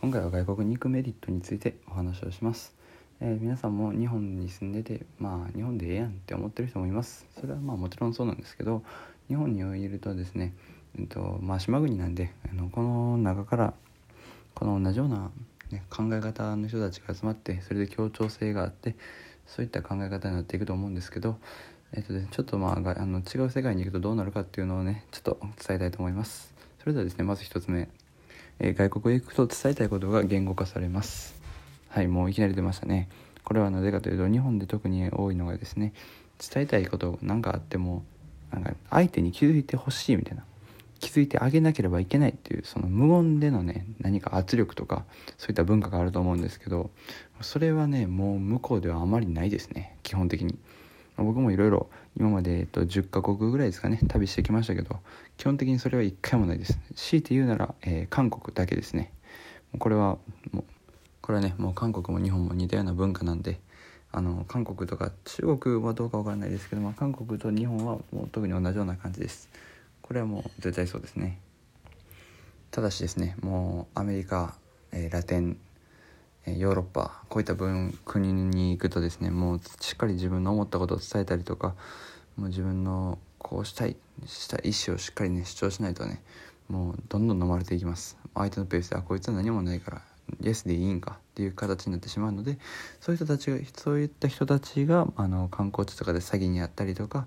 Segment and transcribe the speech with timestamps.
[0.00, 2.74] 今回は外国に行くメリットについてお話をします、
[3.20, 7.26] えー皆さんも日本に住んでてまあ日本でええやんって思ってる人もいます。
[7.38, 8.82] それはまあもちろんそうなんですけど
[9.28, 10.54] 日本にいるとですね
[10.98, 13.74] えっとまあ島国なんであのこの中から
[14.54, 15.30] この同じような、
[15.70, 18.96] ね、考え方の人たちが集まってそれで協調性があって
[19.46, 21.36] そういった考え方になっていくと思うんですけど、
[21.92, 25.38] えっとね、ちょっとまああの違う世界に行くとどうなるかっていうのをねちょっと
[25.68, 26.54] 伝えたいと思います。
[26.78, 27.90] それではですねまず一つ目、
[28.60, 31.34] え外国へ行くと伝えたいことが言語化されます。
[31.88, 33.08] はいもういきなり出ましたね。
[33.42, 35.92] これはなぜかというと日本で特に多いのがですね
[36.38, 38.04] 伝えたいこと何かあっても
[38.52, 40.44] なんか相手に気づいてほしいみたいな。
[41.00, 45.06] 気づいてあげなければいけないっていうその無言でのね何か圧力とか
[45.38, 46.90] そういった文化があると思うんですけど
[47.40, 50.58] それはねもう向こうではあまりないですね基本的に。
[51.16, 55.00] 僕もいろいろ今まで、えっと、10カ国ぐらいですかね旅してきましたけど
[55.36, 56.78] 基本的にそれは一回もないです。
[56.94, 59.12] 強いて言うなら、えー韓国だけですね。
[59.78, 60.18] これは
[60.52, 60.64] もう
[61.22, 63.60] これはねもう韓国も日本も似たような文化なんで
[64.12, 69.48] あの韓国とか中国はどうかわからないですけど、まあ、韓国と日本はもう特に同じような感じです。
[70.02, 71.38] これはもう絶対そうですね。
[72.70, 74.54] ただしですねもうアメリカ、
[74.92, 75.56] えーラテン
[76.46, 81.74] ヨーロッパこういった分国に行くとですねもうしっかり自分の思ったことを伝えたりとか
[82.36, 83.96] もう自分のこうしたい
[84.26, 86.22] した意思をしっかりね主張しないとね
[86.68, 88.16] もうどんどん飲まれていきます。
[88.34, 90.02] 相手のペースであこいつは何もないから
[90.40, 92.58] イエスでいいんかっていう形になってしまうので
[93.00, 97.26] そういう人たちがそういった人たちがあの観光地とかで詐欺にあったりとか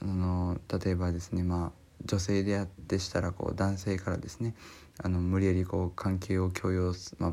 [0.00, 4.54] あの例えばですねまあ女性であってしたらこう男性からですね
[5.02, 7.32] あの無理やりこう関係を強要す、まあ、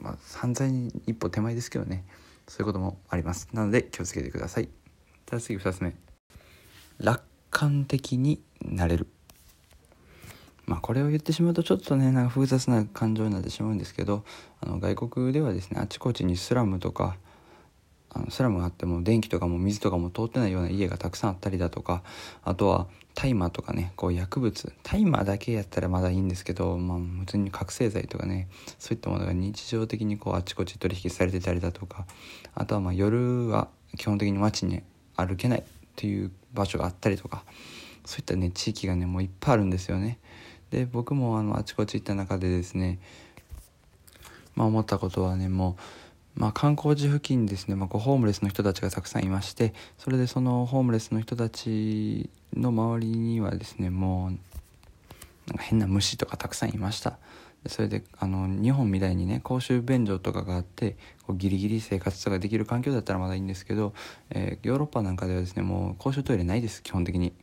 [0.00, 2.04] まあ犯罪に一歩手前ですけどね。
[2.48, 3.48] そういうこともあります。
[3.52, 4.64] なので気をつけてください。
[4.64, 5.94] じゃあ次2つ目。
[6.98, 9.06] 楽観的になれる。
[10.66, 14.24] まあこれを言ってしまうとちょっとねなんか複雑な感情になってしまうんですけど
[14.60, 17.16] あの外国ではですねあちこちにスラムとか
[18.12, 22.02] あのスラムがあっても電気とかも水とかも通ってないような家がたくさんあったりだとか
[22.42, 28.48] あとは大麻とかねこう薬物大麻だけやったらまだいいんですけど、まあ、普通に覚醒剤とかね
[28.78, 32.06] そういったものが日常的にこうあちこち取引されてたりだとか
[32.54, 34.82] あとはまあ夜は基本的に街に
[35.16, 35.62] 歩けないっ
[35.96, 37.44] ていう場所があったりとか
[38.04, 40.18] そういったね地域がねもういっぱいあるんですよね。
[40.70, 43.00] で僕もあのあちこち行った中でですね
[44.54, 45.82] まあ思ったことはねもう、
[46.34, 54.38] まあ、観光地付近ですね、まあ、ホームレスの人たちがたくさんいましてそれでそのホームレスの人たちの周りにはですねもう
[55.48, 57.18] なんか変な虫とかたくさんいました。
[57.66, 60.96] それであの日本みたいにね公衆便所とかがあって
[61.26, 63.92] こうギリギリ生活とかできる環境だったらまだいいんですけど、
[64.30, 67.34] えーヨーロッパなんかではですねもう公衆トイレないです基本的に。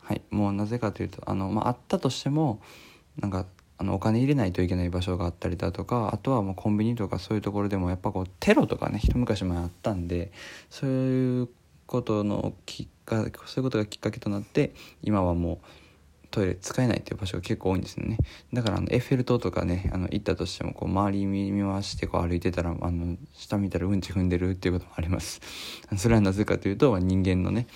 [0.00, 0.22] はい。
[0.30, 2.60] もうなぜかというとあの、まあ、あったとしても
[3.18, 3.46] なんか
[3.76, 10.30] あのお金入れないといけない場所があったりだとかあとはもうコンビニとかそういうところでもやっぱこうテロとかね一昔前あったんで
[10.70, 11.48] そういう
[11.86, 13.28] ことのきっかそうい
[13.60, 15.66] うことがきっかけとなって今はもう
[16.34, 18.18] トイレ使えないっていう場所が結構多いんですよね。
[18.52, 25.40] だからあのエッフェル塔とかねあの行ったとしてもこう周り見回してこう歩いてたらあの下見たらうんち踏んでるっていうこともあります。
[25.96, 27.68] それはなぜかというとまあ人間のね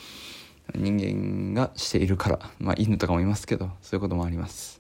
[0.75, 2.41] 人間がしているから。
[2.59, 4.78] まあ犬とかもいますけどそういうこともあります。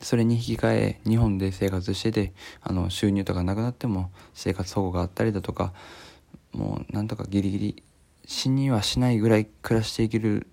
[0.00, 5.72] それに引き換え日本で生活しててあの収入とかなくなっても生活保護があったりだとか
[6.52, 7.82] もうなんとかギリギリ
[8.26, 10.46] 死にはしないぐらい暮らしていける、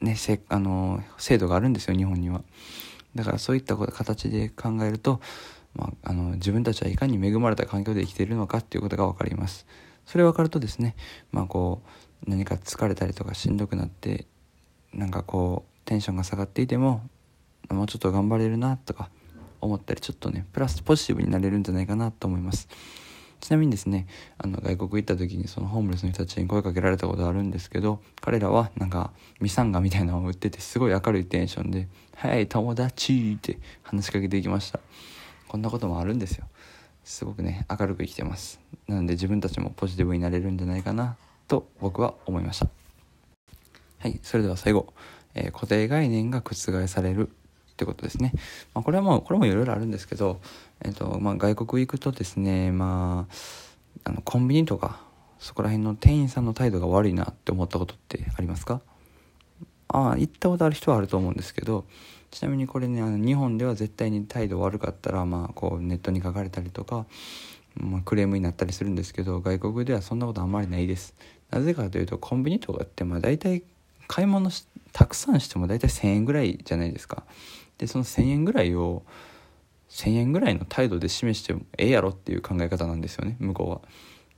[0.00, 2.42] ね、せあの制度があるんですよ日本には。
[3.14, 5.20] だからそういった形で考えると、
[5.74, 9.66] まあ、あの自分たちはいかに恵まれた環境で生きているのかっていうことが分かります。
[10.06, 10.96] それ分かるとですね、
[11.30, 11.82] まあ、こ
[12.26, 14.26] う何か疲れたりとかしんどくなって
[14.92, 17.02] なんかこうテンションが下がっていても
[17.72, 19.10] もうちょっと頑張れるなとか
[19.60, 22.68] 思ったりちょっとねプラスポジティブになれるんじゃないかなと思います。
[23.40, 24.06] ちなみにですね
[24.38, 29.10] あの外国行った時にそのホームレスの人たちに声かけられたことあるんですけど彼らはなんか
[29.40, 34.78] ミサンガみたいなのを売っててすごい明るいテンションで「はい友達」って話しかけていきました。
[35.48, 36.46] こんなこともあるんですよ。
[37.02, 38.60] すごくね明るく生きてます。
[38.86, 41.16] なので自分たちもポジティブになれるんじゃないかな
[41.48, 42.68] と僕は思いました。
[43.98, 44.94] はいそれでは最後、
[45.34, 46.54] えー固定概念が覆
[46.86, 47.30] される
[47.72, 48.32] ってことですね、
[48.74, 50.40] まあ、これはもうこれもいろいろあるんですけど、
[50.84, 53.26] えーとまあ、外国行くとですねま
[54.04, 55.00] ああのコンビニとか
[55.38, 58.80] そこら辺の店員さんの態度が悪いなって思ったことってありますか？
[59.88, 61.84] ああ行ったことある人はあると思うんですけど
[62.30, 67.04] ちなみにこれねあの日本では絶対に態度悪かったら、まあ、こうネットに書かれたりとか、
[67.74, 71.14] まあ、クレームになったりするんですけど外国ではそんなことあんまりないです。
[71.50, 73.62] なぜかというとコンビニとかってまあ大体
[74.08, 74.50] 買い物
[74.92, 77.24] たくさんしても大体1000円ぐらいじゃないですか。
[77.78, 79.02] でその1000円ぐらいを
[79.92, 83.80] 1,000円ぐらいの態度で示してもええやろっていう考え方なんですよね向こうは。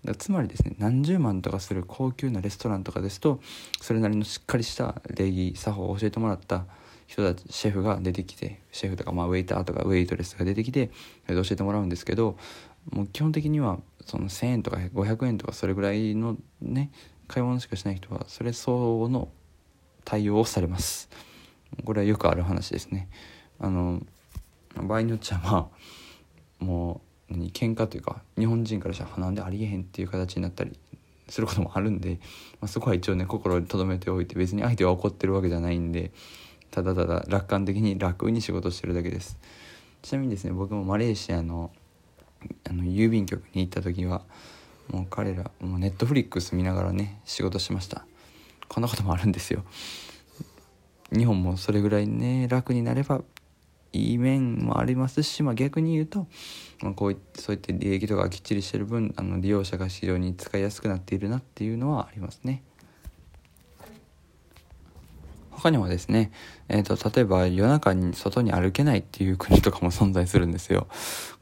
[0.04, 3.40] だつまりですね何十万とかする高級なレストランとかですと
[3.80, 6.66] それなりのしっかりした礼儀作法を教えてもらった
[7.06, 10.90] 人たちシェフが出てきてシェフとかまあウェイターとかウェイトレスが出てきて
[11.28, 12.36] 教えてもらうんですけど
[12.90, 16.90] もう基本的にはその1,000円とか500円とかそれぐらいのね
[17.28, 19.28] 買い物しかしない人はそれ相応の
[20.04, 21.08] 対応をされます
[21.84, 23.08] これはよくある話ですね。
[23.58, 24.02] あの
[24.76, 27.00] 場合によっちゃまあも
[27.30, 30.78] う何喧嘩というか日本人からしたらなんでありえへんっていう形になったり
[31.28, 32.18] することもあるんで、
[32.60, 36.12] まあ、そこは一応ね心に留めておいて別に相手は怒ってるわけじゃないんで
[36.70, 39.38] ただただ楽観的に楽に仕事してるだけです。
[40.02, 41.70] ちなみにですね僕もマレーシアの
[42.68, 44.22] あの郵便局に行った時は
[44.90, 48.04] もう彼らもうネットフリックス見ながらね仕事しました。
[48.68, 49.64] こんなこともあるんですよ。
[51.12, 53.22] 日本もそれぐらいね楽になれば
[53.92, 56.26] いい面もありますし、まあ、逆に言うと、
[56.82, 62.62] まあ、こういそういった利益とかきっちりしてる分あの利用者が非常に使いやすくなっているなっていうのはありますね。
[65.50, 66.32] 他にもですね、
[66.68, 70.88] えーと、例えば夜中に外に歩けないっていう国とかも存在するんですよ。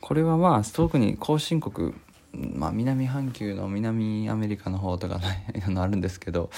[0.00, 1.94] これはまあ特に後進国
[2.34, 5.46] まあ、南半球の南アメリカの方とか、ね、
[5.76, 6.50] あるんですけど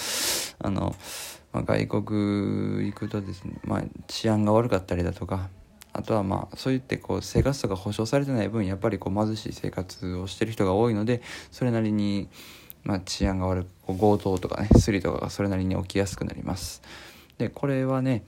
[0.60, 0.94] あの、
[1.52, 5.48] まあ、外国行くとですね、まあ、治安が悪かったりだとか
[5.92, 11.22] あとはまあそういってこう生活とか保障されてない分やっぱりこう貧しい生活をしてる人が多いので
[11.52, 12.28] それなりに
[12.82, 16.82] まあ治安が悪く強盗とかねスリとかがそれなりに起きやすくなります。
[17.38, 18.24] でこれはね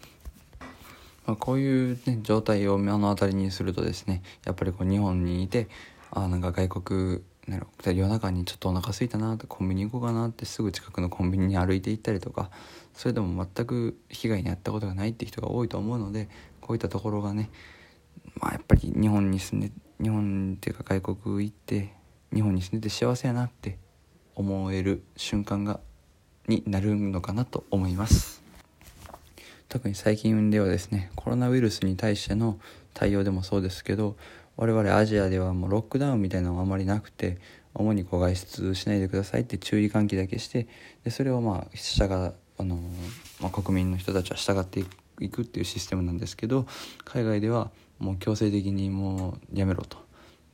[1.26, 5.68] まあ、こういう、ね、状態を目の当たりにするとですねやっぱりこう日本にいて
[6.12, 12.50] あなんか外国なる夜中にちょっとお腹空いたなってコンビニ行こうかなってすぐ近くのコンビニに歩いて行ったりとか
[12.92, 16.28] それでも全く被害に遭ったことがないって人が多いと思うので
[16.60, 17.50] こういったところがね
[18.40, 19.72] まあやっぱり日本に住んで
[20.02, 21.94] 日本っていうか外国行って
[22.34, 23.78] 日本に住んでて幸せやなって
[24.34, 25.80] 思える瞬間が
[26.48, 28.42] になるのかなと思います。
[29.68, 32.58] 特に最近ではですねコロナウイルスに対しての
[32.94, 34.16] 対応でもそうですけど
[34.56, 37.38] 我々アジアではもうロックダウンみたいなのはあまりなくて
[37.74, 40.66] 主にこう外出しないでくださいって注意喚起だけして
[41.04, 42.04] でそれをまあ従
[42.58, 42.78] あの、
[43.40, 44.84] まあ、国民の人たちは従って
[45.20, 46.66] いくっていうシステムなんですけど
[47.04, 50.04] 海外ではもう強制的にもうやめろと。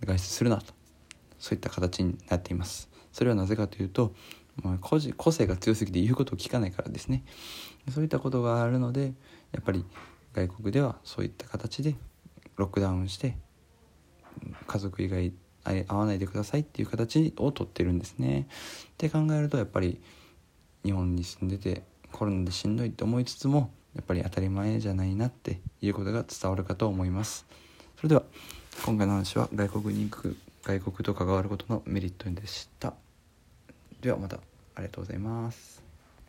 [0.05, 0.75] 外出するなと。
[1.39, 2.89] そういった形になっています。
[3.13, 4.15] それはなぜかというと、
[4.63, 7.25] まあ、個人個性が強すぎて言うことを聞かないからですね。
[7.91, 9.13] そういったことがあるので
[9.53, 9.85] やっぱり
[10.35, 11.97] 外国ではそういった形で
[12.57, 13.37] ロックダウンして
[14.67, 15.33] 家族以外
[15.65, 18.49] 会わないでくださいっていう形をとってるんですね。
[18.93, 20.01] って考えるとやっぱり
[20.85, 27.47] 日本に住んでてコロナでしんどいって思いつつもやっぱり当たり前じゃないなっていうことが伝わるかと思います。
[27.97, 28.23] それでは
[28.85, 32.95] 今回の話は外国に行く外国と関わることのメリットでした。
[34.01, 34.41] ではまたあ
[34.79, 35.92] りがとうございます。